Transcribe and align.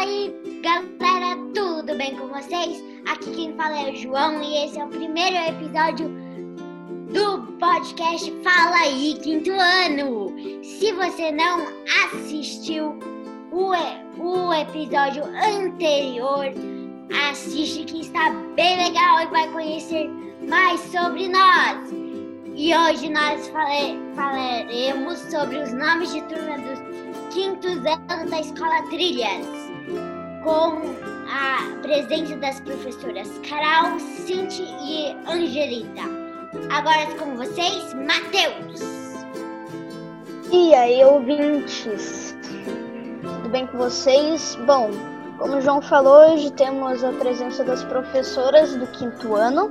aí, 0.00 0.34
galera, 0.62 1.36
tudo 1.54 1.94
bem 1.94 2.16
com 2.16 2.28
vocês? 2.28 2.82
Aqui 3.06 3.32
quem 3.32 3.54
fala 3.54 3.80
é 3.80 3.92
o 3.92 3.96
João 3.96 4.42
e 4.42 4.64
esse 4.64 4.80
é 4.80 4.84
o 4.84 4.88
primeiro 4.88 5.36
episódio 5.36 6.08
do 7.12 7.42
podcast 7.58 8.32
Fala 8.42 8.76
aí, 8.76 9.18
quinto 9.22 9.50
ano. 9.52 10.34
Se 10.62 10.90
você 10.92 11.30
não 11.30 11.66
assistiu 12.06 12.98
o, 13.52 13.72
o 14.18 14.54
episódio 14.54 15.22
anterior, 15.24 16.46
assiste 17.30 17.84
que 17.84 18.00
está 18.00 18.30
bem 18.56 18.78
legal 18.78 19.20
e 19.20 19.26
vai 19.26 19.48
conhecer 19.52 20.08
mais 20.48 20.80
sobre 20.80 21.28
nós. 21.28 21.90
E 22.56 22.74
hoje 22.74 23.10
nós 23.10 23.48
fale, 23.48 23.98
falaremos 24.14 25.18
sobre 25.30 25.58
os 25.58 25.74
nomes 25.74 26.10
de 26.14 26.22
turma 26.22 26.56
dos 26.58 26.80
quintos 27.34 27.76
anos 28.08 28.30
da 28.30 28.40
Escola 28.40 28.82
Trilhas, 28.88 29.69
com 30.42 30.80
a 31.28 31.80
presença 31.82 32.36
das 32.36 32.60
professoras 32.60 33.28
Carol, 33.48 33.98
Cinti 33.98 34.62
e 34.62 35.16
Angelita. 35.26 36.02
Agora 36.70 37.06
com 37.18 37.36
vocês, 37.36 37.94
Matheus. 37.94 38.80
E 40.50 40.74
aí, 40.74 41.04
ouvintes? 41.04 42.34
Tudo 43.22 43.48
bem 43.50 43.66
com 43.66 43.78
vocês? 43.78 44.56
Bom, 44.66 44.90
como 45.38 45.56
o 45.56 45.60
João 45.60 45.80
falou, 45.80 46.32
hoje 46.32 46.52
temos 46.52 47.04
a 47.04 47.12
presença 47.12 47.62
das 47.62 47.84
professoras 47.84 48.74
do 48.76 48.86
quinto 48.88 49.34
ano. 49.34 49.70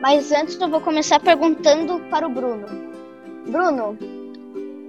Mas 0.00 0.30
antes 0.32 0.60
eu 0.60 0.68
vou 0.68 0.80
começar 0.80 1.18
perguntando 1.18 1.98
para 2.10 2.26
o 2.26 2.30
Bruno. 2.30 2.66
Bruno, 3.46 3.96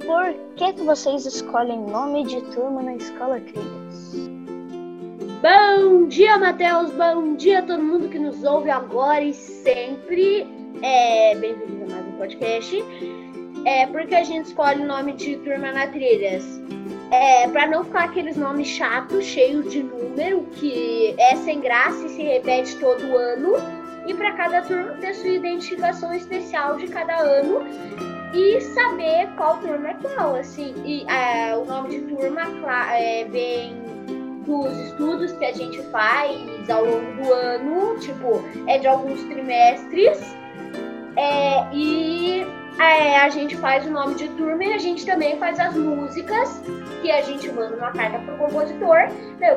por 0.05 0.33
que, 0.55 0.73
que 0.73 0.81
vocês 0.83 1.25
escolhem 1.25 1.79
nome 1.79 2.25
de 2.25 2.41
turma 2.53 2.83
na 2.83 2.95
escola 2.95 3.39
Trilhas? 3.39 4.34
Bom 5.45 6.07
dia, 6.07 6.39
Matheus. 6.39 6.89
Bom 6.93 7.35
dia 7.35 7.59
a 7.59 7.61
todo 7.61 7.79
mundo 7.79 8.09
que 8.09 8.17
nos 8.17 8.43
ouve 8.43 8.71
agora 8.71 9.21
e 9.21 9.31
sempre. 9.31 10.47
É, 10.81 11.35
Bem-vindo 11.35 11.83
a 11.83 11.95
mais 11.95 12.07
um 12.07 12.11
podcast. 12.13 12.83
É, 13.63 13.85
por 13.85 14.07
que 14.07 14.15
a 14.15 14.23
gente 14.23 14.47
escolhe 14.47 14.81
o 14.81 14.87
nome 14.87 15.13
de 15.13 15.37
turma 15.37 15.71
na 15.71 15.85
Trilhas? 15.85 16.43
É, 17.11 17.47
para 17.49 17.67
não 17.67 17.83
ficar 17.83 18.05
aqueles 18.05 18.35
nomes 18.35 18.69
chatos, 18.69 19.23
cheios 19.23 19.71
de 19.71 19.83
número, 19.83 20.47
que 20.53 21.13
é 21.19 21.35
sem 21.35 21.59
graça 21.59 22.03
e 22.07 22.09
se 22.09 22.23
repete 22.23 22.79
todo 22.79 23.03
ano. 23.15 23.53
E 24.07 24.15
para 24.15 24.31
cada 24.31 24.63
turma 24.63 24.93
ter 24.93 25.13
sua 25.13 25.29
identificação 25.29 26.11
especial 26.11 26.77
de 26.77 26.87
cada 26.87 27.17
ano 27.17 27.59
e 28.33 28.59
saber 28.61 29.29
qual 29.37 29.59
turma 29.59 29.89
é 29.89 29.93
qual, 29.93 30.37
assim. 30.37 30.73
E 30.83 31.05
é, 31.07 31.55
o 31.55 31.65
nome 31.65 31.89
de 31.89 32.15
turma 32.15 32.41
é, 32.97 33.25
vem 33.25 33.84
dos 34.45 34.77
estudos 34.79 35.31
que 35.33 35.45
a 35.45 35.53
gente 35.53 35.81
faz 35.83 36.69
ao 36.69 36.85
longo 36.85 37.23
do 37.23 37.33
ano, 37.33 37.99
tipo, 37.99 38.43
é 38.67 38.77
de 38.77 38.87
alguns 38.87 39.21
trimestres. 39.23 40.35
É, 41.17 41.73
e 41.73 42.45
é, 42.79 43.17
a 43.17 43.29
gente 43.29 43.55
faz 43.55 43.85
o 43.85 43.89
nome 43.89 44.15
de 44.15 44.27
turma 44.29 44.63
e 44.63 44.73
a 44.73 44.77
gente 44.77 45.05
também 45.05 45.37
faz 45.37 45.59
as 45.59 45.75
músicas 45.75 46.61
que 47.01 47.09
a 47.09 47.21
gente 47.21 47.49
manda 47.51 47.77
uma 47.77 47.91
carta 47.91 48.19
pro 48.19 48.37
compositor, 48.37 49.07
daí 49.39 49.51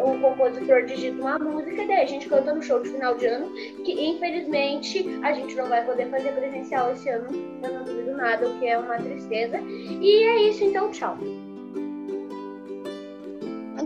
o, 0.00 0.10
o 0.10 0.20
compositor 0.20 0.84
digita 0.84 1.20
uma 1.20 1.38
música 1.38 1.82
e 1.82 1.88
daí 1.88 2.02
a 2.02 2.06
gente 2.06 2.28
canta 2.28 2.54
no 2.54 2.62
show 2.62 2.80
de 2.80 2.90
final 2.90 3.16
de 3.16 3.26
ano, 3.26 3.52
que 3.84 3.92
infelizmente 3.92 5.18
a 5.22 5.32
gente 5.32 5.56
não 5.56 5.68
vai 5.68 5.84
poder 5.84 6.08
fazer 6.08 6.32
presencial 6.32 6.92
esse 6.92 7.08
ano, 7.08 7.28
eu 7.64 7.72
não 7.72 7.84
duvido 7.84 8.12
nada, 8.12 8.46
o 8.46 8.58
que 8.58 8.68
é 8.68 8.78
uma 8.78 8.96
tristeza. 8.96 9.58
E 9.58 10.22
é 10.22 10.48
isso, 10.48 10.62
então 10.62 10.90
tchau. 10.90 11.18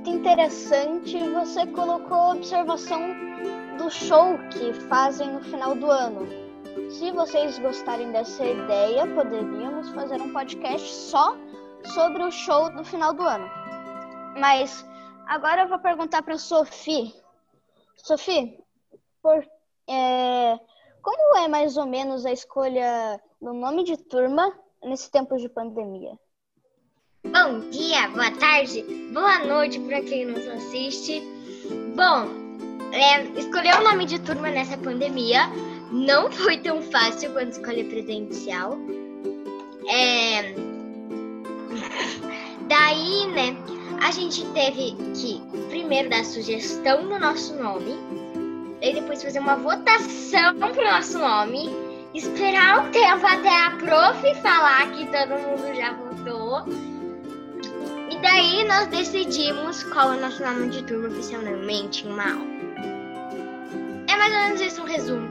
Muito 0.07 0.21
interessante, 0.21 1.19
você 1.31 1.67
colocou 1.67 2.31
observação 2.31 3.01
do 3.77 3.91
show 3.91 4.39
que 4.53 4.73
fazem 4.89 5.33
no 5.33 5.43
final 5.43 5.75
do 5.75 5.91
ano. 5.91 6.29
Se 6.93 7.11
vocês 7.11 7.59
gostarem 7.59 8.13
dessa 8.13 8.45
ideia, 8.45 9.05
poderíamos 9.05 9.89
fazer 9.91 10.23
um 10.23 10.33
podcast 10.33 10.87
só 10.87 11.37
sobre 11.93 12.23
o 12.23 12.31
show 12.31 12.71
do 12.71 12.85
final 12.85 13.13
do 13.15 13.25
ano. 13.25 13.51
Mas 14.39 14.87
agora 15.27 15.63
eu 15.63 15.69
vou 15.69 15.81
perguntar 15.81 16.23
para 16.23 16.39
Sophie. 16.39 17.13
Sophie, 17.97 18.63
por, 19.21 19.45
é, 19.89 20.57
como 21.03 21.37
é 21.39 21.49
mais 21.49 21.77
ou 21.77 21.85
menos 21.85 22.25
a 22.25 22.31
escolha 22.31 23.21
do 23.43 23.53
nome 23.53 23.83
de 23.83 23.97
turma 23.97 24.57
nesse 24.85 25.11
tempo 25.11 25.37
de 25.37 25.49
pandemia? 25.49 26.17
Bom 27.39 27.61
dia, 27.69 28.09
boa 28.09 28.31
tarde, 28.31 28.83
boa 29.13 29.41
noite 29.41 29.79
para 29.81 30.01
quem 30.01 30.25
nos 30.25 30.49
assiste. 30.49 31.23
Bom, 31.95 32.31
é, 32.93 33.21
escolher 33.39 33.79
o 33.79 33.85
nome 33.85 34.07
de 34.07 34.19
turma 34.21 34.49
nessa 34.49 34.79
pandemia 34.79 35.43
não 35.93 36.33
foi 36.33 36.57
tão 36.57 36.81
fácil 36.81 37.31
quando 37.33 37.51
escolhi 37.51 37.85
presencial. 37.85 38.79
É... 39.87 40.55
Daí, 42.69 43.27
né, 43.27 43.55
a 44.03 44.11
gente 44.13 44.43
teve 44.53 44.97
que 45.15 45.43
primeiro 45.69 46.09
dar 46.09 46.25
sugestão 46.25 47.07
do 47.07 47.19
nosso 47.19 47.55
nome, 47.57 47.99
e 48.81 48.95
depois 48.95 49.23
fazer 49.23 49.41
uma 49.41 49.57
votação 49.57 50.55
pro 50.73 50.91
nosso 50.91 51.19
nome, 51.19 51.69
esperar 52.15 52.87
um 52.87 52.91
tempo 52.91 53.27
até 53.27 53.61
a 53.61 53.73
prof 53.73 54.35
falar 54.41 54.91
que 54.93 55.05
todo 55.09 55.39
mundo 55.39 55.75
já 55.77 55.93
votou. 55.93 56.86
E 58.17 58.19
daí 58.21 58.65
nós 58.65 58.87
decidimos 58.87 59.83
qual 59.85 60.15
é 60.15 60.17
o 60.17 60.21
nosso 60.21 60.43
nome 60.43 60.71
de 60.71 60.83
turma 60.85 61.09
oficialmente 61.09 62.07
em 62.07 62.13
aula. 62.13 62.47
É 64.09 64.17
mais 64.17 64.33
ou 64.33 64.39
menos 64.41 64.61
isso 64.63 64.81
um 64.81 64.87
resumo. 64.87 65.29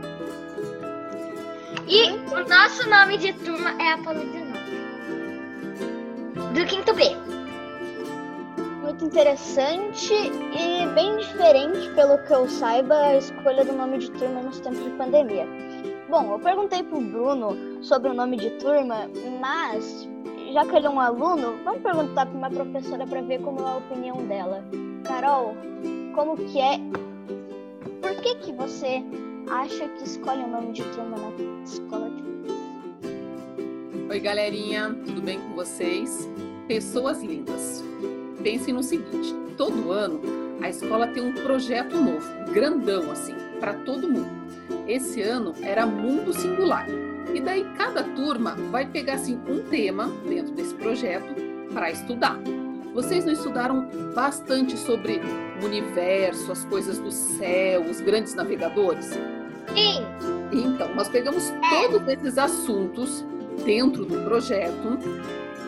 E 1.88 2.12
o 2.12 2.48
nosso 2.48 2.88
nome 2.88 3.18
de 3.18 3.34
turma 3.34 3.72
é 3.82 3.94
Apolo 3.94 4.20
19. 4.20 4.60
Do 6.54 6.66
quinto 6.68 6.94
B. 6.94 7.16
Muito 8.84 9.04
interessante 9.04 10.14
e 10.14 10.86
bem 10.94 11.18
diferente, 11.18 11.90
pelo 11.96 12.20
que 12.20 12.34
eu 12.34 12.48
saiba, 12.48 12.96
a 12.96 13.18
escolha 13.18 13.66
do 13.66 13.74
nome 13.74 13.98
de 13.98 14.12
turma 14.12 14.44
nos 14.44 14.60
tempos 14.60 14.84
de 14.84 14.92
pandemia. 14.92 15.48
Bom, 16.08 16.34
eu 16.34 16.40
perguntei 16.40 16.84
pro 16.84 17.02
Bruno 17.02 17.84
sobre 17.84 18.12
o 18.12 18.14
nome 18.14 18.38
de 18.38 18.52
turma, 18.52 19.10
mas 19.42 20.08
já 20.54 20.66
que 20.66 20.76
ele 20.76 20.88
é 20.88 20.90
um 20.90 21.00
aluno, 21.00 21.56
vamos 21.64 21.82
perguntar 21.82 22.26
para 22.26 22.38
uma 22.38 22.50
professora 22.50 23.06
para 23.06 23.22
ver 23.22 23.42
como 23.42 23.60
é 23.60 23.64
a 23.64 23.78
opinião 23.78 24.18
dela. 24.28 24.64
Carol, 25.04 25.56
como 26.14 26.36
que 26.38 26.60
é? 26.60 26.80
Por 28.02 28.16
que 28.22 28.36
que 28.36 28.54
você 28.54 29.04
acha 29.50 29.88
que 29.88 30.04
escolhe 30.04 30.44
o 30.44 30.48
nome 30.48 30.74
de 30.74 30.84
turma 30.84 31.18
na 31.18 31.64
escola 31.64 32.10
de 32.10 32.26
Oi, 34.10 34.20
galerinha, 34.20 34.96
tudo 35.06 35.22
bem 35.22 35.40
com 35.40 35.56
vocês? 35.56 36.30
Pessoas 36.68 37.22
lindas. 37.22 37.84
Pensem 38.42 38.74
no 38.74 38.84
seguinte: 38.84 39.34
todo 39.58 39.92
ano 39.92 40.22
a 40.62 40.70
escola 40.70 41.08
tem 41.08 41.24
um 41.24 41.34
projeto 41.34 41.98
novo, 41.98 42.28
grandão 42.54 43.12
assim, 43.12 43.36
para 43.66 43.74
todo 43.74 44.08
mundo. 44.08 44.30
Esse 44.88 45.24
ano 45.24 45.56
era 45.64 45.88
Mundo 45.88 46.32
Singular. 46.32 46.86
E 47.34 47.42
daí 47.42 47.66
cada 47.76 48.04
turma 48.04 48.56
vai 48.70 48.86
pegar 48.86 49.16
assim 49.16 49.42
um 49.50 49.64
tema 49.64 50.08
dentro 50.30 50.54
desse 50.54 50.76
projeto 50.76 51.34
para 51.74 51.90
estudar. 51.90 52.40
Vocês 52.94 53.26
não 53.26 53.34
estudaram 53.34 53.90
bastante 54.14 54.78
sobre 54.78 55.20
o 55.60 55.66
universo, 55.66 56.52
as 56.52 56.64
coisas 56.66 57.00
do 57.00 57.10
céu, 57.10 57.82
os 57.82 58.00
grandes 58.02 58.36
navegadores? 58.36 59.08
Sim. 59.74 60.06
Então, 60.54 60.94
nós 60.94 61.10
pegamos 61.10 61.52
todos 61.68 62.08
esses 62.08 62.38
assuntos 62.38 63.26
dentro 63.66 64.06
do 64.06 64.24
projeto 64.26 65.00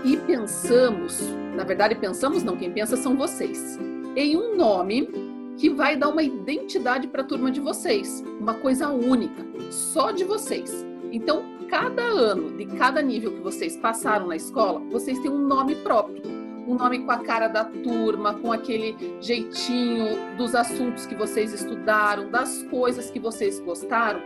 e 0.06 0.18
pensamos, 0.18 1.20
na 1.56 1.64
verdade 1.64 1.96
pensamos 1.96 2.44
não, 2.44 2.56
quem 2.56 2.72
pensa 2.72 2.96
são 2.96 3.18
vocês, 3.18 3.80
em 4.16 4.38
um 4.38 4.56
nome 4.56 5.27
que 5.58 5.70
vai 5.70 5.96
dar 5.96 6.10
uma 6.10 6.24
identidade 6.24 7.08
para 7.08 7.22
a 7.22 7.26
turma 7.26 7.52
de 7.52 7.60
vocês, 7.60 8.24
uma 8.40 8.54
coisa 8.54 8.90
única, 8.90 9.46
só 9.72 10.12
de 10.12 10.24
vocês. 10.24 10.86
Então, 11.12 11.44
cada 11.70 12.04
ano, 12.04 12.56
de 12.56 12.66
cada 12.78 13.02
nível 13.02 13.34
que 13.34 13.42
vocês 13.42 13.76
passaram 13.76 14.28
na 14.28 14.36
escola, 14.36 14.80
vocês 14.92 15.20
têm 15.20 15.32
um 15.32 15.48
nome 15.48 15.76
próprio 15.76 16.38
um 16.68 16.76
nome 16.76 17.00
com 17.00 17.12
a 17.12 17.20
cara 17.20 17.48
da 17.48 17.64
turma, 17.64 18.34
com 18.34 18.52
aquele 18.52 18.96
jeitinho 19.22 20.36
dos 20.38 20.54
assuntos 20.54 21.06
que 21.06 21.16
vocês 21.16 21.54
estudaram, 21.54 22.30
das 22.30 22.62
coisas 22.64 23.10
que 23.10 23.20
vocês 23.20 23.60
gostaram, 23.62 24.20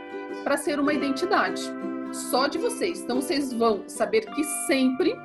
para 0.44 0.58
ser 0.58 0.80
uma 0.80 0.92
identidade 0.92 1.62
só 2.12 2.48
de 2.48 2.58
vocês. 2.58 3.02
Então 3.02 3.22
vocês 3.22 3.54
vão 3.54 3.84
saber 3.88 4.26
que 4.34 4.44
sempre 4.66 5.16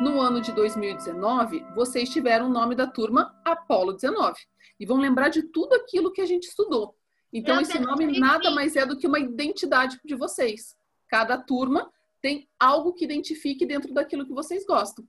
no 0.00 0.20
ano 0.20 0.40
de 0.40 0.52
2019 0.52 1.64
vocês 1.74 2.08
tiveram 2.08 2.46
o 2.46 2.52
nome 2.52 2.74
da 2.74 2.86
turma 2.86 3.34
Apolo 3.44 3.92
19 3.92 4.34
e 4.78 4.86
vão 4.86 4.98
lembrar 4.98 5.28
de 5.28 5.42
tudo 5.42 5.74
aquilo 5.74 6.12
que 6.12 6.20
a 6.20 6.26
gente 6.26 6.44
estudou. 6.48 6.94
Então 7.32 7.60
esse 7.60 7.78
nome 7.78 8.18
nada 8.18 8.50
mais 8.50 8.76
é 8.76 8.86
do 8.86 8.96
que 8.96 9.06
uma 9.06 9.18
identidade 9.18 9.98
de 10.04 10.14
vocês. 10.14 10.76
Cada 11.08 11.38
turma 11.38 11.90
tem 12.20 12.48
algo 12.58 12.92
que 12.94 13.04
identifique 13.04 13.66
dentro 13.66 13.92
daquilo 13.92 14.26
que 14.26 14.32
vocês 14.32 14.64
gostam. 14.64 15.04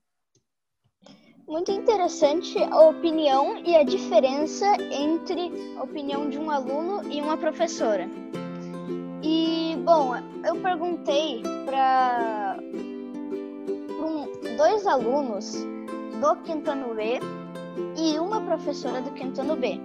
Muito 1.47 1.71
interessante 1.71 2.57
a 2.57 2.79
opinião 2.81 3.63
e 3.63 3.75
a 3.75 3.83
diferença 3.83 4.65
entre 4.81 5.51
a 5.77 5.83
opinião 5.83 6.27
de 6.27 6.39
um 6.39 6.49
aluno 6.49 7.07
e 7.11 7.21
uma 7.21 7.37
professora. 7.37 8.09
E, 9.21 9.75
bom, 9.83 10.15
eu 10.43 10.59
perguntei 10.61 11.43
para 11.65 12.54
dois 14.55 14.87
alunos 14.87 15.53
do 16.21 16.35
Quintano 16.43 16.95
B 16.95 17.19
e 17.97 18.17
uma 18.19 18.39
professora 18.41 19.01
do 19.01 19.11
Quintano 19.11 19.55
B. 19.55 19.79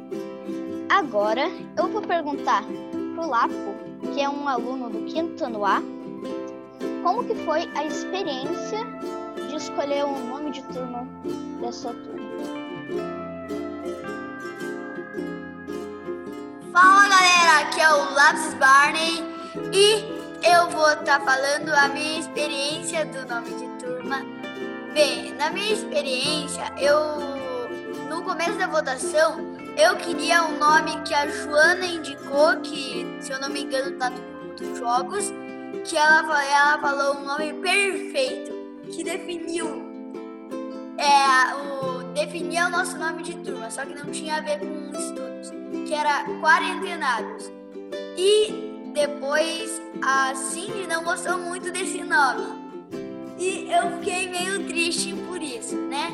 Agora 0.88 1.50
eu 1.76 1.88
vou 1.88 2.02
perguntar 2.02 2.64
pro 3.14 3.28
Lapo, 3.28 3.74
que 4.14 4.20
é 4.20 4.28
um 4.28 4.48
aluno 4.48 4.88
do 4.88 5.04
Quintano 5.06 5.64
A, 5.64 5.82
como 7.02 7.24
que 7.24 7.34
foi 7.44 7.68
a 7.74 7.84
experiência 7.84 8.86
de 9.48 9.56
escolher 9.56 10.04
o 10.04 10.18
nome 10.26 10.50
de 10.52 10.62
turma 10.64 11.06
dessa 11.60 11.92
turma. 11.92 12.30
Fala 16.72 17.08
galera, 17.08 17.60
aqui 17.62 17.80
é 17.80 17.92
o 17.92 18.14
Lápis 18.14 18.54
Barney 18.54 19.24
e 19.72 20.20
eu 20.48 20.70
vou 20.70 20.88
estar 20.92 21.18
tá 21.18 21.20
falando 21.20 21.70
a 21.70 21.88
minha 21.88 22.20
experiência 22.20 23.04
do 23.06 23.26
nome 23.26 23.50
de. 23.50 23.69
Bem, 24.92 25.34
na 25.34 25.50
minha 25.50 25.72
experiência, 25.72 26.64
eu 26.78 26.96
no 28.08 28.22
começo 28.22 28.58
da 28.58 28.66
votação 28.66 29.56
eu 29.76 29.96
queria 29.96 30.44
um 30.44 30.58
nome 30.58 31.00
que 31.02 31.14
a 31.14 31.28
Joana 31.28 31.86
indicou, 31.86 32.60
que 32.60 33.06
se 33.20 33.32
eu 33.32 33.40
não 33.40 33.48
me 33.48 33.62
engano 33.62 33.96
tá 33.98 34.10
no 34.10 34.30
dos 34.56 34.78
jogos, 34.78 35.32
que 35.84 35.96
ela, 35.96 36.44
ela 36.44 36.78
falou 36.80 37.16
um 37.16 37.24
nome 37.24 37.54
perfeito, 37.54 38.52
que 38.92 39.02
definiu 39.02 39.90
é, 40.98 41.54
o, 41.54 42.02
definia 42.12 42.66
o 42.66 42.70
nosso 42.70 42.98
nome 42.98 43.22
de 43.22 43.34
turma, 43.38 43.70
só 43.70 43.86
que 43.86 43.94
não 43.94 44.10
tinha 44.10 44.36
a 44.36 44.40
ver 44.40 44.58
com 44.58 44.90
estudos, 44.90 45.50
que 45.86 45.94
era 45.94 46.24
quarentenados. 46.42 47.50
E 48.18 48.92
depois 48.92 49.80
a 50.02 50.34
Cindy 50.34 50.86
não 50.86 51.02
gostou 51.02 51.38
muito 51.38 51.70
desse 51.72 52.02
nome. 52.02 52.59
E 53.40 53.72
eu 53.72 53.90
fiquei 53.96 54.28
meio 54.28 54.66
triste 54.66 55.14
por 55.26 55.42
isso, 55.42 55.74
né? 55.74 56.12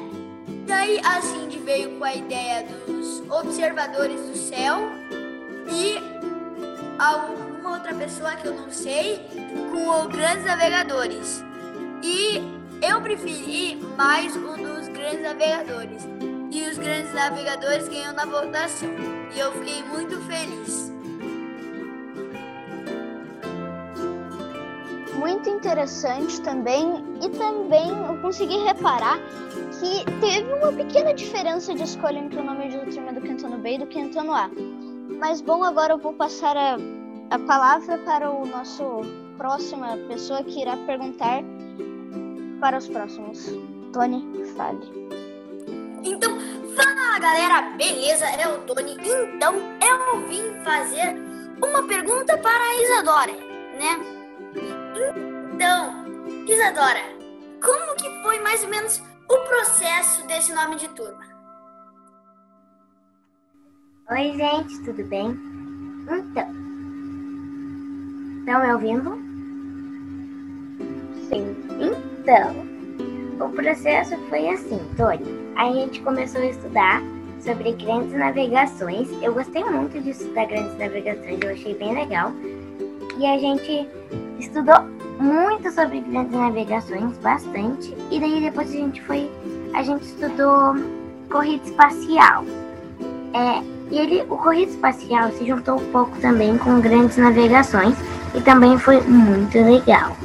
Daí 0.65 1.01
a 1.01 1.21
Cindy 1.21 1.59
veio 1.59 1.99
com 1.99 2.05
a 2.05 2.15
ideia 2.15 2.65
dos 2.87 3.21
observadores 3.29 4.21
do 4.21 4.37
céu 4.37 4.89
e 5.69 5.97
alguma 7.01 7.79
outra 7.79 7.93
pessoa 7.95 8.37
que 8.37 8.47
eu 8.47 8.55
não 8.55 8.71
sei 8.71 9.21
com 9.73 9.91
os 9.91 10.07
grandes 10.07 10.45
navegadores. 10.45 11.43
E 12.01 12.41
eu 12.81 13.01
preferi 13.01 13.75
mais 13.97 14.37
o 14.37 14.57
dos 14.57 14.87
grandes 14.87 15.23
navegadores. 15.23 16.07
E 16.53 16.71
os 16.71 16.79
grandes 16.79 17.13
navegadores 17.13 17.89
ganham 17.89 18.13
na 18.13 18.25
votação. 18.25 18.89
E 19.35 19.41
eu 19.41 19.51
fiquei 19.51 19.83
muito 19.83 20.17
feliz. 20.29 20.86
Muito 25.19 25.49
interessante 25.49 26.41
também. 26.43 27.05
E 27.23 27.29
também 27.31 27.89
eu 28.07 28.21
consegui 28.21 28.59
reparar 28.59 29.19
que 29.79 30.05
teve 30.21 30.53
uma 30.53 30.73
pequena 30.73 31.13
diferença 31.13 31.75
de 31.75 31.83
escolha 31.83 32.19
entre 32.19 32.39
o 32.39 32.45
nome 32.45 32.69
de 32.69 32.79
turma 32.95 33.13
do 33.13 33.21
Cantano 33.21 33.59
B 33.59 33.75
e 33.75 33.79
do 33.79 33.87
Cantano 33.87 34.33
A. 34.33 34.51
Mas 35.19 35.41
bom, 35.41 35.65
agora 35.65 35.95
eu 35.95 35.99
vou 35.99 36.13
passar 36.13 36.57
a, 36.57 36.77
a 37.31 37.39
palavra 37.41 37.99
para 37.99 38.31
o 38.31 38.47
nosso 38.47 39.01
próxima 39.37 39.97
pessoa 40.09 40.43
que 40.43 40.61
irá 40.61 40.77
perguntar 40.79 41.43
para 42.61 42.79
os 42.79 42.89
próximos. 42.89 43.47
Tony, 43.93 44.25
fale. 44.57 44.81
Então, 46.03 46.39
fala 46.77 47.19
galera, 47.19 47.63
beleza? 47.77 48.27
É 48.27 48.49
o 48.49 48.59
Tony. 48.63 48.97
Então, 49.05 49.55
eu 49.57 50.29
vim 50.29 50.63
fazer 50.65 51.17
uma 51.63 51.83
pergunta 51.87 52.37
para 52.39 52.63
a 52.63 52.83
Isadora, 52.83 53.33
né? 53.79 54.86
Então, 55.57 55.91
Isadora, 56.47 57.01
como 57.65 57.97
que 57.97 58.11
foi 58.23 58.39
mais 58.41 58.63
ou 58.63 58.69
menos 58.69 59.03
o 59.27 59.39
processo 59.49 60.27
desse 60.27 60.53
nome 60.53 60.77
de 60.77 60.87
turma? 60.89 61.25
Oi, 64.11 64.35
gente, 64.37 64.83
tudo 64.85 65.03
bem? 65.05 65.31
Então, 66.03 66.47
estão 68.41 68.61
me 68.61 68.73
ouvindo? 68.75 69.17
Sim. 71.31 71.57
Então, 72.21 73.47
o 73.47 73.51
processo 73.53 74.15
foi 74.29 74.51
assim, 74.51 74.79
Tony. 74.95 75.25
A 75.57 75.73
gente 75.73 76.03
começou 76.03 76.43
a 76.43 76.51
estudar 76.51 77.01
sobre 77.41 77.73
grandes 77.73 78.13
navegações. 78.13 79.09
Eu 79.23 79.33
gostei 79.33 79.65
muito 79.65 79.99
de 80.03 80.11
estudar 80.11 80.49
grandes 80.49 80.77
navegações, 80.77 81.41
eu 81.43 81.51
achei 81.51 81.75
bem 81.79 81.95
legal. 81.95 82.31
E 83.19 83.25
a 83.25 83.39
gente 83.39 83.89
estudou 84.39 84.96
muito 85.19 85.71
sobre 85.71 86.01
grandes 86.01 86.33
navegações, 86.33 87.17
bastante. 87.19 87.97
E 88.11 88.21
daí 88.21 88.41
depois 88.41 88.69
a 88.69 88.73
gente 88.73 89.03
foi, 89.03 89.31
a 89.75 89.83
gente 89.83 90.05
estudou 90.05 90.75
corrida 91.31 91.65
espacial. 91.65 92.45
É, 93.35 93.63
e 93.91 93.99
ele, 93.99 94.23
o 94.23 94.37
corrida 94.37 94.71
espacial 94.71 95.31
se 95.33 95.47
juntou 95.47 95.77
um 95.77 95.93
pouco 95.93 96.17
também 96.21 96.59
com 96.59 96.81
grandes 96.81 97.17
navegações 97.17 97.97
e 98.35 98.41
também 98.41 98.79
foi 98.79 99.01
muito 99.03 99.57
legal. 99.59 100.17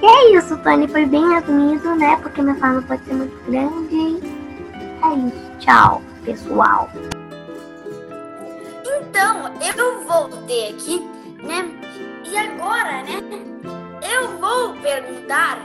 E 0.00 0.06
é 0.06 0.36
isso, 0.36 0.56
Tony 0.58 0.86
foi 0.86 1.06
bem 1.06 1.28
resumido, 1.28 1.94
né? 1.96 2.16
Porque 2.22 2.40
minha 2.40 2.54
fala 2.56 2.80
pode 2.82 3.04
ser 3.04 3.14
muito 3.14 3.50
grande. 3.50 4.22
É 5.02 5.14
isso, 5.14 5.50
tchau, 5.58 6.02
pessoal. 6.24 6.88
Então, 8.86 9.50
eu 9.76 10.04
voltei 10.04 10.70
aqui, 10.70 11.08
né? 11.42 11.77
E 12.30 12.36
agora, 12.36 13.02
né? 13.04 13.22
Eu 14.02 14.36
vou 14.38 14.74
perguntar 14.82 15.58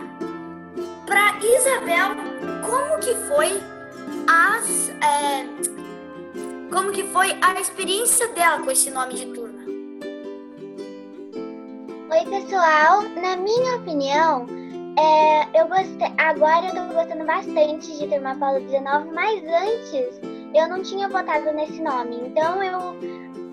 para 1.05 1.37
Isabel 1.43 2.15
como 2.65 2.99
que 2.99 3.13
foi 3.27 3.61
as 4.27 4.89
é, 5.01 5.45
como 6.71 6.91
que 6.91 7.03
foi 7.03 7.37
a 7.41 7.59
experiência 7.59 8.29
dela 8.29 8.63
com 8.63 8.71
esse 8.71 8.89
nome 8.89 9.13
de 9.13 9.25
turma. 9.27 9.59
Oi, 12.11 12.25
pessoal. 12.29 13.01
Na 13.21 13.35
minha 13.35 13.75
opinião, 13.75 14.47
é, 14.97 15.59
eu 15.59 15.67
gostei. 15.67 16.13
Agora 16.17 16.67
eu 16.67 16.71
tô 16.71 16.93
gostando 16.93 17.25
bastante 17.25 17.97
de 17.97 18.07
Turma 18.07 18.35
Paulo 18.35 18.61
19, 18.61 19.11
mas 19.11 19.43
antes 19.43 20.21
eu 20.53 20.69
não 20.69 20.81
tinha 20.81 21.09
votado 21.09 21.51
nesse 21.51 21.81
nome. 21.81 22.21
Então 22.25 22.63
eu, 22.63 22.95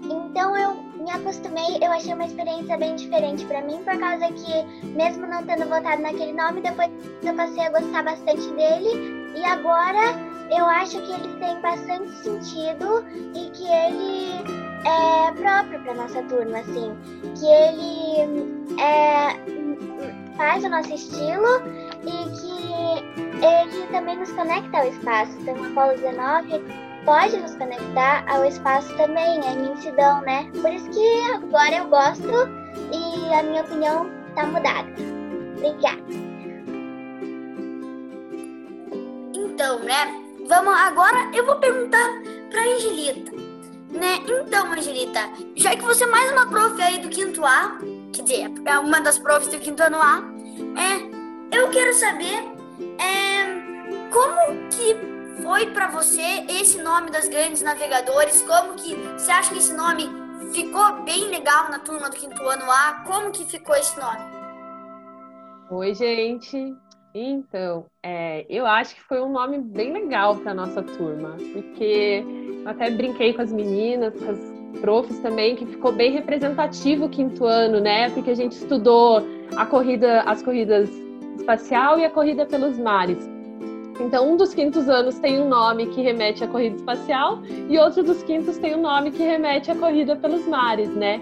então 0.05 0.57
eu 0.57 0.90
me 1.11 1.17
acostumei. 1.17 1.79
Eu 1.83 1.91
achei 1.93 2.15
uma 2.15 2.25
experiência 2.25 2.77
bem 2.77 2.95
diferente 2.95 3.45
para 3.47 3.63
mim, 3.63 3.83
por 3.83 3.99
causa 3.99 4.31
que, 4.33 4.87
mesmo 4.87 5.27
não 5.27 5.43
tendo 5.45 5.69
votado 5.69 6.03
naquele 6.03 6.33
nome, 6.33 6.61
depois 6.61 6.91
eu 7.23 7.35
passei 7.35 7.67
a 7.67 7.71
gostar 7.71 8.05
bastante 8.05 8.49
dele. 8.53 9.33
E 9.37 9.45
agora 9.45 10.15
eu 10.51 10.65
acho 10.67 11.01
que 11.01 11.13
ele 11.13 11.39
tem 11.39 11.61
bastante 11.61 12.11
sentido 12.23 13.05
e 13.35 13.51
que 13.51 13.67
ele 13.67 14.61
é 14.85 15.33
próprio 15.33 15.81
para 15.83 15.95
nossa 15.95 16.23
turma, 16.25 16.59
assim, 16.59 16.97
que 17.39 17.47
ele 17.47 18.81
é, 18.81 20.37
faz 20.37 20.65
o 20.65 20.69
nosso 20.69 20.93
estilo 20.95 21.63
e 22.03 22.31
que 22.41 22.61
ele 23.45 23.87
também 23.93 24.17
nos 24.17 24.31
conecta 24.33 24.79
ao 24.79 24.89
espaço. 24.89 25.33
Então, 25.41 25.55
o 25.55 25.67
Apolo 25.67 25.97
19 25.99 26.80
pode 27.05 27.37
nos 27.37 27.55
conectar 27.55 28.25
ao 28.29 28.45
espaço 28.45 28.95
também, 28.97 29.41
é 29.45 29.53
imensidão, 29.53 30.21
né? 30.23 30.51
Por 30.61 30.73
isso 30.73 30.89
que 30.91 31.33
agora 31.33 31.77
eu 31.77 31.89
gosto 31.89 32.29
e 32.93 33.35
a 33.35 33.43
minha 33.43 33.63
opinião 33.63 34.11
tá 34.35 34.47
mudada. 34.47 34.89
Obrigada. 35.57 36.03
Então, 39.35 39.79
né? 39.81 40.15
Vamos 40.47 40.75
agora 40.75 41.31
eu 41.35 41.47
vou 41.47 41.57
perguntar 41.57 42.09
para 42.51 42.63
Angelita 42.63 43.51
né? 43.91 44.21
Então, 44.27 44.73
Angelita, 44.73 45.31
já 45.57 45.77
que 45.77 45.83
você 45.83 46.05
é 46.05 46.07
mais 46.07 46.31
uma 46.33 46.47
prof 46.47 46.81
aí 46.81 46.99
do 46.99 47.09
quinto 47.09 47.45
A, 47.45 47.79
quer 48.13 48.23
dizer, 48.23 48.53
é 48.65 48.79
uma 48.79 49.01
das 49.01 49.19
profs 49.19 49.49
do 49.49 49.59
quinto 49.59 49.83
ano 49.83 49.99
A, 50.01 50.23
é, 50.77 51.59
eu 51.59 51.69
quero 51.71 51.93
saber 51.95 52.39
é, 52.99 53.45
como 54.11 54.69
que 54.69 55.20
foi 55.43 55.67
para 55.67 55.89
você 55.89 56.45
esse 56.49 56.83
nome 56.83 57.11
das 57.11 57.29
grandes 57.29 57.63
navegadores, 57.63 58.43
como 58.43 58.75
que 58.75 58.95
você 58.95 59.31
acha 59.31 59.53
que 59.53 59.59
esse 59.59 59.75
nome 59.75 60.05
ficou 60.53 61.03
bem 61.03 61.29
legal 61.29 61.71
na 61.71 61.79
turma 61.79 62.11
do 62.11 62.17
quinto 62.17 62.43
ano 62.43 62.71
A, 62.71 63.05
como 63.07 63.31
que 63.31 63.45
ficou 63.45 63.75
esse 63.75 63.99
nome? 63.99 64.21
Oi, 65.71 65.95
gente. 65.95 66.75
Então, 67.15 67.87
é, 68.03 68.47
eu 68.49 68.67
acho 68.67 68.95
que 68.95 69.03
foi 69.03 69.21
um 69.21 69.33
nome 69.33 69.59
bem 69.59 69.93
legal 69.93 70.37
para 70.37 70.55
nossa 70.55 70.83
turma, 70.83 71.37
porque 71.53 72.25
eu 72.65 72.69
até 72.69 72.91
brinquei 72.91 73.35
com 73.35 73.43
as 73.43 73.53
meninas, 73.53 74.15
com 74.15 74.31
as 74.31 74.81
profs 74.81 75.19
também, 75.19 75.57
que 75.57 75.67
ficou 75.67 75.93
bem 75.93 76.13
representativo 76.13 77.07
o 77.07 77.09
quinto 77.09 77.45
ano, 77.45 77.81
né? 77.81 78.11
Porque 78.11 78.31
a 78.31 78.37
gente 78.37 78.53
estudou 78.53 79.27
a 79.57 79.67
corrida, 79.67 80.23
as 80.23 80.43
corridas 80.43 80.89
espacial 81.37 81.99
e 81.99 82.05
a 82.05 82.11
corrida 82.11 82.47
pelos 82.47 82.79
mares. 82.79 83.29
Então, 84.01 84.33
um 84.33 84.37
dos 84.37 84.55
quintos 84.55 84.89
anos 84.89 85.19
tem 85.19 85.41
um 85.41 85.49
nome 85.49 85.87
que 85.87 86.01
remete 86.01 86.43
à 86.43 86.49
corrida 86.49 86.77
espacial 86.77 87.41
e 87.69 87.79
outro 87.79 88.03
dos 88.03 88.23
quintos 88.23 88.57
tem 88.57 88.75
um 88.75 88.81
nome 88.81 89.11
que 89.11 89.23
remete 89.23 89.71
à 89.71 89.75
corrida 89.75 90.17
pelos 90.17 90.47
mares, 90.47 90.89
né? 90.89 91.21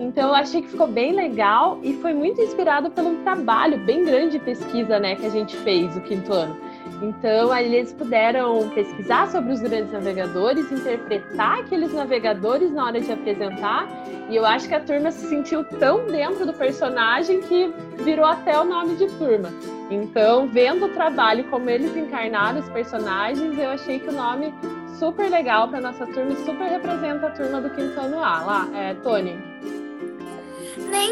Então, 0.00 0.30
eu 0.30 0.34
achei 0.34 0.62
que 0.62 0.68
ficou 0.68 0.88
bem 0.88 1.12
legal 1.12 1.78
e 1.82 1.92
foi 1.94 2.12
muito 2.14 2.40
inspirado 2.40 2.90
pelo 2.90 3.16
trabalho 3.16 3.78
bem 3.78 4.04
grande 4.04 4.32
de 4.32 4.38
pesquisa, 4.40 4.98
né, 4.98 5.14
que 5.14 5.26
a 5.26 5.30
gente 5.30 5.54
fez 5.58 5.96
o 5.96 6.00
quinto 6.00 6.32
ano. 6.32 6.56
Então, 7.02 7.54
eles 7.56 7.92
puderam 7.92 8.68
pesquisar 8.70 9.28
sobre 9.28 9.52
os 9.52 9.60
grandes 9.60 9.92
navegadores, 9.92 10.70
interpretar 10.70 11.60
aqueles 11.60 11.92
navegadores 11.92 12.70
na 12.72 12.86
hora 12.86 13.00
de 13.00 13.12
apresentar, 13.12 13.88
e 14.30 14.36
eu 14.36 14.46
acho 14.46 14.68
que 14.68 14.74
a 14.74 14.80
turma 14.80 15.10
se 15.10 15.28
sentiu 15.28 15.64
tão 15.64 16.06
dentro 16.06 16.46
do 16.46 16.52
personagem 16.52 17.40
que 17.42 17.72
virou 18.02 18.24
até 18.24 18.58
o 18.58 18.64
nome 18.64 18.96
de 18.96 19.06
turma. 19.18 19.50
Então, 19.90 20.48
vendo 20.48 20.86
o 20.86 20.88
trabalho 20.88 21.44
como 21.44 21.68
eles 21.68 21.94
encarnaram 21.96 22.60
os 22.60 22.68
personagens, 22.70 23.58
eu 23.58 23.70
achei 23.70 23.98
que 23.98 24.08
o 24.08 24.12
nome 24.12 24.54
super 24.98 25.28
legal 25.30 25.68
para 25.68 25.80
nossa 25.80 26.06
turma 26.06 26.32
e 26.32 26.36
super 26.36 26.68
representa 26.68 27.26
a 27.26 27.30
turma 27.30 27.60
do 27.60 27.70
quinto 27.70 27.98
ano 28.00 28.18
A. 28.18 28.42
Lá, 28.44 28.68
é, 28.74 28.94
Tony. 28.94 29.36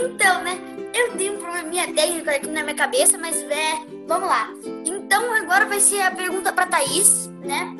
Então, 0.05 0.43
né? 0.43 0.59
Eu 0.95 1.12
tenho 1.17 1.35
um 1.35 1.39
probleminha 1.39 1.93
técnico 1.93 2.29
aqui 2.29 2.49
na 2.49 2.62
minha 2.62 2.75
cabeça, 2.75 3.17
mas 3.19 3.43
é, 3.43 3.75
vamos 4.07 4.29
lá. 4.29 4.51
Então 5.12 5.31
agora 5.35 5.66
vai 5.66 5.78
ser 5.78 6.00
a 6.00 6.11
pergunta 6.11 6.50
para 6.54 6.64
Thaís, 6.64 7.31
né? 7.45 7.76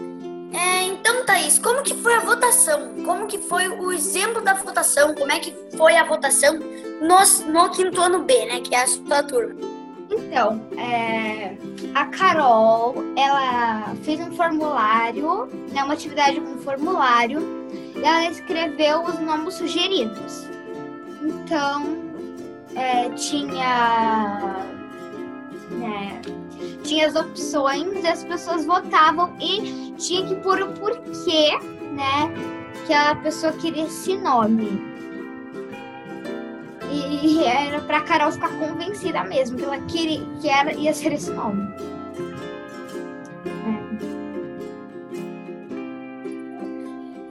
É, 0.52 0.82
então, 0.82 1.24
Thaís, 1.24 1.58
como 1.58 1.82
que 1.82 1.94
foi 1.94 2.12
a 2.14 2.20
votação? 2.20 2.92
Como 3.06 3.26
que 3.26 3.38
foi 3.38 3.68
o 3.68 3.90
exemplo 3.90 4.42
da 4.42 4.52
votação? 4.52 5.14
Como 5.14 5.32
é 5.32 5.38
que 5.38 5.54
foi 5.74 5.96
a 5.96 6.04
votação 6.04 6.58
no, 6.58 7.50
no 7.50 7.70
quinto 7.70 8.02
ano 8.02 8.22
B, 8.22 8.44
né? 8.44 8.60
Que 8.60 8.74
é 8.74 8.82
a 8.82 8.86
sua 8.86 9.22
turma. 9.22 9.54
Então, 10.10 10.60
é, 10.76 11.56
a 11.94 12.04
Carol, 12.04 12.96
ela 13.16 13.94
fez 14.02 14.20
um 14.20 14.30
formulário, 14.36 15.46
né, 15.72 15.82
uma 15.82 15.94
atividade 15.94 16.38
com 16.38 16.50
um 16.50 16.58
formulário, 16.58 17.40
e 17.96 18.04
ela 18.04 18.26
escreveu 18.26 19.04
os 19.04 19.18
nomes 19.20 19.54
sugeridos. 19.54 20.46
Então, 21.22 21.96
é, 22.74 23.08
tinha, 23.10 24.66
tinha 26.92 27.06
as 27.06 27.16
opções 27.16 28.04
e 28.04 28.06
as 28.06 28.22
pessoas 28.22 28.66
votavam 28.66 29.34
e 29.40 29.94
tinha 29.96 30.26
que 30.26 30.34
pôr 30.42 30.61
o 30.61 30.72
porquê, 30.75 31.58
né, 31.90 32.30
que 32.87 32.92
a 32.92 33.14
pessoa 33.14 33.50
queria 33.54 33.84
esse 33.84 34.14
nome. 34.18 34.92
E 36.90 37.44
era 37.44 37.80
pra 37.80 38.02
Carol 38.02 38.30
ficar 38.30 38.50
convencida 38.58 39.25
mesmo 39.25 39.56
que 39.56 39.64
ela 39.64 39.80
queria 39.87 40.22
que 40.38 40.49
era, 40.50 40.75
ia 40.75 40.92
ser 40.92 41.14
esse 41.14 41.30
nome. 41.30 41.66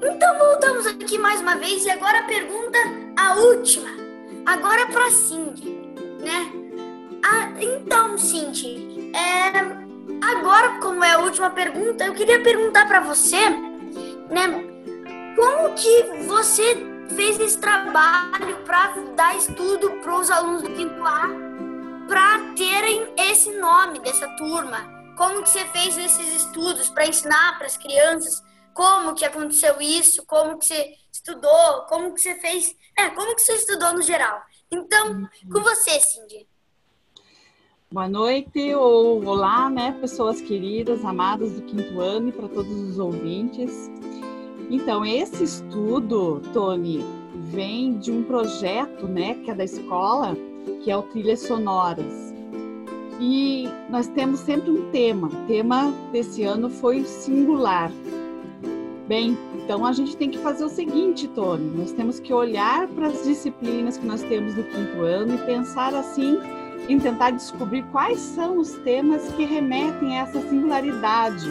Então 0.02 0.40
voltamos 0.40 0.88
aqui 0.88 1.20
mais 1.20 1.40
uma 1.40 1.56
vez 1.58 1.86
e 1.86 1.92
agora 1.92 2.22
a 2.22 2.24
pergunta, 2.24 2.80
a 3.16 3.36
última. 3.36 3.90
Agora 4.44 4.88
para 4.88 5.12
Cindy, 5.12 5.70
né? 6.20 6.52
Ah, 7.24 7.52
então, 7.62 8.18
Cindy, 8.18 9.01
é, 9.14 10.26
agora 10.26 10.80
como 10.80 11.04
é 11.04 11.12
a 11.12 11.20
última 11.20 11.50
pergunta, 11.50 12.06
eu 12.06 12.14
queria 12.14 12.42
perguntar 12.42 12.88
para 12.88 13.00
você, 13.00 13.50
né? 14.30 14.48
Como 15.36 15.74
que 15.76 16.04
você 16.28 16.76
fez 17.16 17.40
esse 17.40 17.58
trabalho 17.58 18.58
para 18.66 18.94
dar 19.16 19.36
estudo 19.36 19.92
para 20.02 20.20
os 20.20 20.30
alunos 20.30 20.64
do 20.64 20.72
quinto 20.74 21.06
A 21.06 21.30
para 22.08 22.40
terem 22.56 23.14
esse 23.18 23.52
nome 23.58 24.00
dessa 24.00 24.28
turma? 24.36 24.80
Como 25.18 25.44
que 25.44 25.50
você 25.50 25.66
fez 25.66 25.98
esses 25.98 26.46
estudos 26.46 26.90
para 26.90 27.08
ensinar 27.08 27.58
para 27.58 27.68
as 27.68 27.78
crianças? 27.78 28.42
como 28.74 29.14
que 29.14 29.26
aconteceu 29.26 29.82
isso, 29.82 30.26
como 30.26 30.58
que 30.58 30.66
você 30.66 30.96
estudou, 31.12 31.86
como 31.88 32.14
que 32.14 32.22
você 32.22 32.36
fez, 32.36 32.76
é, 32.98 33.10
como 33.10 33.36
que 33.36 33.42
você 33.42 33.54
estudou 33.54 33.94
no 33.94 34.02
geral. 34.02 34.42
Então, 34.72 35.30
com 35.52 35.62
você, 35.62 36.00
Cindy. 36.00 36.48
Boa 37.94 38.08
noite 38.08 38.74
ou 38.74 39.22
olá, 39.26 39.70
né, 39.70 39.92
pessoas 40.00 40.40
queridas, 40.40 41.04
amadas 41.04 41.52
do 41.52 41.62
quinto 41.64 42.00
ano 42.00 42.30
e 42.30 42.32
para 42.32 42.48
todos 42.48 42.72
os 42.72 42.98
ouvintes. 42.98 43.92
Então, 44.70 45.06
esse 45.06 45.44
estudo, 45.44 46.42
Tony, 46.54 47.04
vem 47.52 47.98
de 47.98 48.10
um 48.10 48.24
projeto, 48.24 49.06
né, 49.10 49.34
que 49.44 49.52
é 49.52 49.54
da 49.54 49.66
escola, 49.66 50.38
que 50.82 50.90
é 50.90 50.96
o 50.96 51.02
Trilhas 51.02 51.42
Sonoras. 51.42 52.34
E 53.20 53.68
nós 53.90 54.08
temos 54.08 54.40
sempre 54.40 54.72
um 54.72 54.90
tema. 54.92 55.28
O 55.28 55.48
tema 55.48 55.94
desse 56.14 56.44
ano 56.44 56.70
foi 56.70 57.04
singular, 57.04 57.92
Bem, 59.06 59.38
então 59.56 59.86
a 59.86 59.92
gente 59.92 60.16
tem 60.16 60.30
que 60.30 60.38
fazer 60.38 60.64
o 60.64 60.70
seguinte, 60.70 61.28
Tony: 61.28 61.70
nós 61.76 61.92
temos 61.92 62.18
que 62.18 62.32
olhar 62.32 62.88
para 62.88 63.08
as 63.08 63.26
disciplinas 63.26 63.98
que 63.98 64.06
nós 64.06 64.22
temos 64.24 64.56
no 64.56 64.64
quinto 64.64 65.02
ano 65.02 65.36
e 65.36 65.38
pensar 65.40 65.94
assim 65.94 66.38
em 66.88 67.00
tentar 67.00 67.32
descobrir 67.32 67.84
quais 67.92 68.20
são 68.20 68.58
os 68.58 68.74
temas 68.80 69.32
que 69.34 69.46
remetem 69.46 70.18
a 70.18 70.24
essa 70.24 70.42
singularidade 70.42 71.50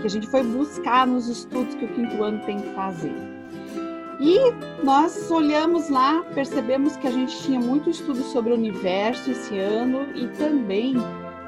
que 0.00 0.06
a 0.06 0.10
gente 0.10 0.26
foi 0.26 0.42
buscar 0.42 1.06
nos 1.06 1.28
estudos 1.28 1.74
que 1.74 1.84
o 1.84 1.88
quinto 1.88 2.22
ano 2.22 2.40
tem 2.44 2.60
que 2.60 2.74
fazer. 2.74 3.14
E 4.18 4.38
nós 4.82 5.30
olhamos 5.30 5.90
lá, 5.90 6.24
percebemos 6.34 6.96
que 6.96 7.06
a 7.06 7.10
gente 7.10 7.36
tinha 7.42 7.60
muito 7.60 7.90
estudo 7.90 8.22
sobre 8.22 8.52
o 8.52 8.56
universo 8.56 9.30
esse 9.30 9.58
ano 9.58 10.06
e 10.14 10.26
também 10.28 10.94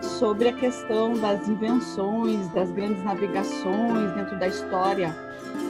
sobre 0.02 0.48
a 0.48 0.52
questão 0.52 1.14
das 1.14 1.48
invenções, 1.48 2.46
das 2.48 2.70
grandes 2.70 3.02
navegações 3.02 4.12
dentro 4.12 4.38
da 4.38 4.48
história 4.48 5.16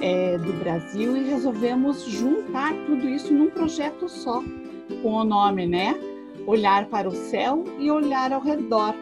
é, 0.00 0.36
do 0.38 0.52
Brasil 0.54 1.16
e 1.16 1.24
resolvemos 1.24 2.02
juntar 2.04 2.74
tudo 2.86 3.08
isso 3.08 3.32
num 3.32 3.48
projeto 3.48 4.08
só, 4.08 4.42
com 5.02 5.12
o 5.14 5.24
nome, 5.24 5.66
né? 5.66 5.94
Olhar 6.48 6.86
para 6.86 7.06
o 7.06 7.12
céu 7.12 7.64
e 7.78 7.90
olhar 7.90 8.32
ao 8.32 8.40
redor. 8.40 8.94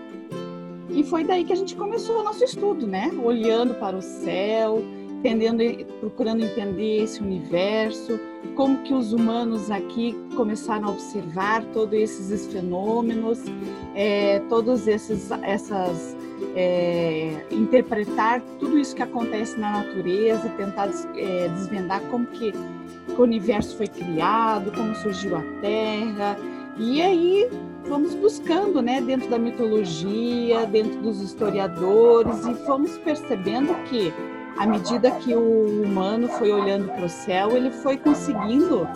E 0.90 1.04
foi 1.04 1.22
daí 1.22 1.44
que 1.44 1.52
a 1.52 1.56
gente 1.56 1.76
começou 1.76 2.20
o 2.20 2.24
nosso 2.24 2.42
estudo, 2.42 2.86
né? 2.86 3.10
Olhando 3.22 3.74
para 3.74 3.96
o 3.96 4.02
céu, 4.02 4.82
entendendo, 5.18 5.62
procurando 6.00 6.44
entender 6.44 7.04
esse 7.04 7.20
universo, 7.22 8.18
como 8.56 8.82
que 8.82 8.92
os 8.92 9.12
humanos 9.12 9.70
aqui 9.70 10.16
começaram 10.34 10.88
a 10.88 10.90
observar 10.90 11.64
todos 11.66 11.94
esses 11.94 12.46
fenômenos, 12.52 13.38
é, 13.94 14.40
todos 14.48 14.88
esses 14.88 15.30
essas 15.30 16.16
é, 16.54 17.46
interpretar 17.50 18.40
tudo 18.58 18.78
isso 18.78 18.94
que 18.94 19.02
acontece 19.02 19.58
na 19.58 19.84
natureza, 19.84 20.48
tentar 20.56 20.88
é, 21.14 21.48
desvendar 21.48 22.00
como 22.10 22.26
que, 22.26 22.52
que 22.52 23.20
o 23.20 23.22
universo 23.22 23.76
foi 23.76 23.86
criado, 23.86 24.72
como 24.72 24.94
surgiu 24.96 25.36
a 25.36 25.42
Terra, 25.60 26.36
e 26.78 27.00
aí 27.02 27.48
vamos 27.88 28.14
buscando, 28.14 28.82
né, 28.82 29.00
dentro 29.00 29.30
da 29.30 29.38
mitologia, 29.38 30.66
dentro 30.66 31.00
dos 31.00 31.20
historiadores, 31.20 32.44
e 32.46 32.54
fomos 32.66 32.98
percebendo 32.98 33.74
que 33.84 34.12
à 34.56 34.66
medida 34.66 35.10
que 35.10 35.34
o 35.34 35.82
humano 35.82 36.28
foi 36.28 36.50
olhando 36.50 36.88
para 36.88 37.04
o 37.04 37.08
céu, 37.08 37.56
ele 37.56 37.70
foi 37.70 37.96
conseguindo 37.96 38.88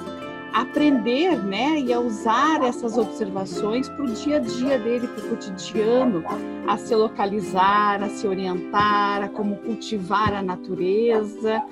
aprender 0.53 1.37
né, 1.45 1.79
e 1.79 1.93
a 1.93 2.01
usar 2.01 2.63
essas 2.65 2.99
observações 2.99 3.89
para 3.89 4.05
o 4.05 4.13
dia 4.13 4.37
a 4.37 4.41
dia 4.41 4.79
dele, 4.79 5.07
para 5.07 5.25
o 5.25 5.29
cotidiano, 5.29 6.25
a 6.67 6.77
se 6.77 6.95
localizar, 6.95 8.03
a 8.03 8.09
se 8.09 8.27
orientar, 8.27 9.23
a 9.23 9.29
como 9.29 9.57
cultivar 9.59 10.35
a 10.35 10.43
natureza, 10.43 11.63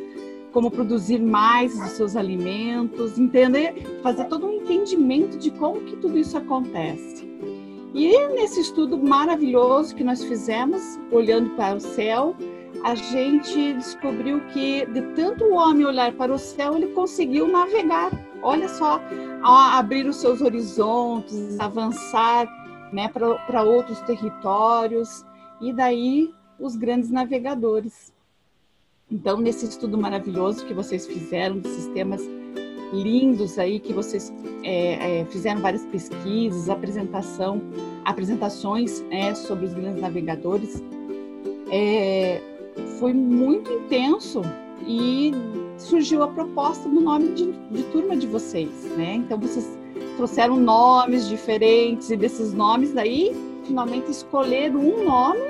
como 0.53 0.71
produzir 0.71 1.21
mais 1.21 1.79
dos 1.79 1.91
seus 1.91 2.17
alimentos, 2.17 3.19
entender, 3.19 3.75
fazer 4.03 4.25
todo 4.25 4.47
um 4.47 4.53
entendimento 4.55 5.37
de 5.39 5.51
como 5.51 5.81
que 5.83 5.97
tudo 5.97 6.19
isso 6.19 6.37
acontece. 6.37 7.29
E 7.95 8.29
nesse 8.29 8.61
estudo 8.61 8.99
maravilhoso 8.99 9.95
que 9.95 10.05
nós 10.05 10.23
fizemos, 10.23 10.99
olhando 11.11 11.51
para 11.51 11.77
o 11.77 11.81
céu, 11.81 12.37
a 12.85 12.95
gente 12.95 13.73
descobriu 13.75 14.41
que 14.53 14.87
de 14.87 15.03
tanto 15.15 15.45
o 15.45 15.55
homem 15.55 15.85
olhar 15.85 16.13
para 16.13 16.33
o 16.33 16.39
céu, 16.39 16.77
ele 16.77 16.89
conseguiu 16.89 17.49
navegar. 17.49 18.11
Olha 18.43 18.69
só, 18.69 19.01
abrir 19.43 20.07
os 20.07 20.17
seus 20.17 20.41
horizontes, 20.41 21.59
avançar 21.59 22.47
né, 22.93 23.09
para 23.09 23.63
outros 23.63 24.01
territórios, 24.03 25.25
e 25.61 25.73
daí 25.73 26.33
os 26.59 26.77
grandes 26.77 27.11
navegadores. 27.11 28.13
Então, 29.11 29.39
nesse 29.39 29.65
estudo 29.65 29.97
maravilhoso 29.97 30.67
que 30.67 30.75
vocês 30.75 31.07
fizeram, 31.07 31.59
de 31.61 31.69
sistemas 31.69 32.23
lindos 32.93 33.59
aí, 33.59 33.81
que 33.81 33.93
vocês 33.93 34.33
é, 34.63 35.21
é, 35.21 35.25
fizeram 35.27 35.61
várias 35.61 35.85
pesquisas, 35.87 36.69
apresentação, 36.69 37.61
apresentações 38.05 39.03
é, 39.11 39.35
sobre 39.35 39.67
os 39.67 39.75
grandes 39.75 40.01
navegadores, 40.01 40.83
é, 41.71 42.41
foi 42.99 43.15
muito 43.15 43.71
intenso 43.73 44.43
e 44.87 45.33
surgiu 45.79 46.23
a 46.23 46.29
proposta 46.29 46.89
do 46.89 47.01
nome 47.01 47.29
de, 47.33 47.53
de 47.53 47.83
turma 47.85 48.17
de 48.17 48.27
vocês, 48.27 48.71
né? 48.97 49.15
Então 49.15 49.39
vocês 49.39 49.79
trouxeram 50.17 50.57
nomes 50.57 51.29
diferentes 51.29 52.11
e 52.11 52.17
desses 52.17 52.53
nomes 52.53 52.97
aí 52.97 53.33
finalmente 53.65 54.11
escolheram 54.11 54.81
um 54.81 55.05
nome 55.05 55.41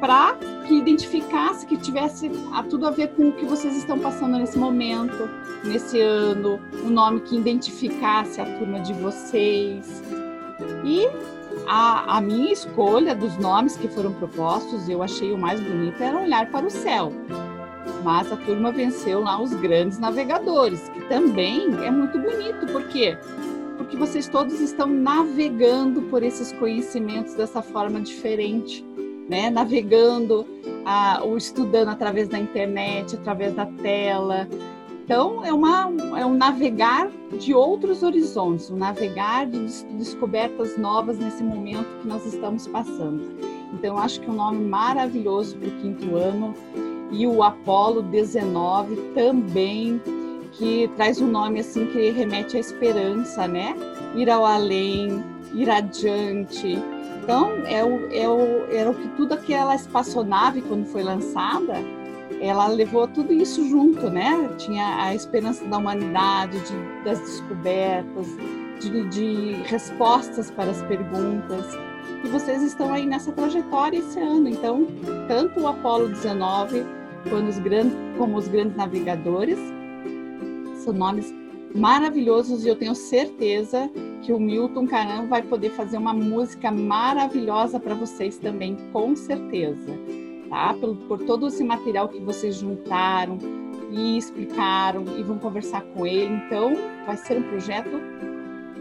para 0.00 0.36
que 0.70 0.76
identificasse, 0.76 1.66
que 1.66 1.76
tivesse 1.76 2.30
a, 2.52 2.62
tudo 2.62 2.86
a 2.86 2.92
ver 2.92 3.08
com 3.08 3.30
o 3.30 3.32
que 3.32 3.44
vocês 3.44 3.76
estão 3.76 3.98
passando 3.98 4.38
nesse 4.38 4.56
momento, 4.56 5.28
nesse 5.64 6.00
ano, 6.00 6.60
um 6.84 6.90
nome 6.90 7.22
que 7.22 7.36
identificasse 7.36 8.40
a 8.40 8.44
turma 8.56 8.78
de 8.78 8.92
vocês. 8.92 10.00
E 10.84 11.08
a, 11.66 12.18
a 12.18 12.20
minha 12.20 12.52
escolha 12.52 13.16
dos 13.16 13.36
nomes 13.36 13.76
que 13.76 13.88
foram 13.88 14.12
propostos, 14.12 14.88
eu 14.88 15.02
achei 15.02 15.32
o 15.32 15.38
mais 15.38 15.60
bonito 15.60 16.00
era 16.00 16.22
olhar 16.22 16.48
para 16.52 16.64
o 16.64 16.70
céu. 16.70 17.12
Mas 18.04 18.30
a 18.30 18.36
turma 18.36 18.70
venceu 18.70 19.22
lá 19.22 19.42
os 19.42 19.52
grandes 19.54 19.98
navegadores, 19.98 20.88
que 20.90 21.00
também 21.08 21.66
é 21.84 21.90
muito 21.90 22.16
bonito, 22.16 22.66
por 22.70 22.84
quê? 22.84 23.18
Porque 23.76 23.96
vocês 23.96 24.28
todos 24.28 24.60
estão 24.60 24.86
navegando 24.86 26.02
por 26.02 26.22
esses 26.22 26.52
conhecimentos 26.52 27.34
dessa 27.34 27.60
forma 27.60 28.00
diferente 28.00 28.88
né? 29.30 29.48
Navegando 29.48 30.44
a, 30.84 31.22
ou 31.22 31.36
estudando 31.36 31.88
através 31.88 32.28
da 32.28 32.38
internet, 32.38 33.14
através 33.14 33.54
da 33.54 33.64
tela. 33.64 34.48
Então, 35.04 35.44
é, 35.44 35.52
uma, 35.52 35.90
é 36.18 36.26
um 36.26 36.34
navegar 36.34 37.08
de 37.38 37.54
outros 37.54 38.02
horizontes, 38.02 38.70
um 38.70 38.76
navegar 38.76 39.46
de 39.46 39.60
des 39.60 39.86
descobertas 39.92 40.76
novas 40.76 41.18
nesse 41.18 41.42
momento 41.42 41.86
que 42.00 42.08
nós 42.08 42.26
estamos 42.26 42.66
passando. 42.66 43.22
Então, 43.72 43.96
acho 43.96 44.20
que 44.20 44.26
é 44.26 44.30
um 44.30 44.36
nome 44.36 44.64
maravilhoso 44.64 45.56
para 45.56 45.68
o 45.68 45.80
quinto 45.80 46.16
ano. 46.16 46.54
E 47.12 47.26
o 47.26 47.42
Apolo 47.42 48.02
19 48.02 48.96
também, 49.14 50.00
que 50.52 50.88
traz 50.96 51.20
um 51.20 51.26
nome 51.26 51.60
assim 51.60 51.86
que 51.86 52.10
remete 52.10 52.56
à 52.56 52.60
esperança, 52.60 53.48
né? 53.48 53.74
Ir 54.14 54.30
ao 54.30 54.44
além, 54.44 55.24
ir 55.54 55.68
adiante, 55.68 56.78
então, 57.30 57.64
é 57.64 57.84
o, 57.84 58.12
é 58.12 58.28
o, 58.28 58.66
era 58.72 58.90
o 58.90 58.94
que 58.94 59.06
tudo 59.10 59.34
aquela 59.34 59.76
espaçonave, 59.76 60.62
quando 60.62 60.84
foi 60.86 61.04
lançada, 61.04 61.74
ela 62.40 62.66
levou 62.66 63.06
tudo 63.06 63.32
isso 63.32 63.68
junto, 63.68 64.10
né? 64.10 64.50
Tinha 64.58 65.04
a 65.04 65.14
esperança 65.14 65.64
da 65.66 65.78
humanidade, 65.78 66.58
de, 66.58 67.04
das 67.04 67.20
descobertas, 67.20 68.26
de, 68.80 69.08
de 69.10 69.52
respostas 69.62 70.50
para 70.50 70.72
as 70.72 70.82
perguntas. 70.82 71.66
E 72.24 72.26
vocês 72.26 72.64
estão 72.64 72.92
aí 72.92 73.06
nessa 73.06 73.30
trajetória 73.30 73.98
esse 73.98 74.18
ano. 74.18 74.48
Então, 74.48 74.88
tanto 75.28 75.60
o 75.60 75.68
Apolo 75.68 76.08
19 76.08 76.84
quanto 77.28 77.48
os 77.48 77.60
grandes, 77.60 77.96
como 78.18 78.38
os 78.38 78.48
grandes 78.48 78.76
navegadores 78.76 79.58
são 80.82 80.92
nomes 80.92 81.32
maravilhosos 81.74 82.64
e 82.64 82.68
eu 82.68 82.76
tenho 82.76 82.94
certeza 82.94 83.90
que 84.22 84.32
o 84.32 84.40
Milton 84.40 84.86
Caram 84.86 85.28
vai 85.28 85.42
poder 85.42 85.70
fazer 85.70 85.96
uma 85.96 86.12
música 86.12 86.70
maravilhosa 86.70 87.78
para 87.78 87.94
vocês 87.94 88.38
também, 88.38 88.76
com 88.92 89.14
certeza, 89.14 89.92
tá? 90.48 90.74
Por, 90.74 90.96
por 90.96 91.18
todo 91.20 91.46
esse 91.48 91.62
material 91.62 92.08
que 92.08 92.20
vocês 92.20 92.56
juntaram 92.56 93.38
e 93.90 94.16
explicaram 94.16 95.04
e 95.18 95.22
vão 95.22 95.38
conversar 95.38 95.82
com 95.82 96.06
ele. 96.06 96.34
Então, 96.46 96.74
vai 97.06 97.16
ser 97.16 97.38
um 97.38 97.42
projeto, 97.42 97.90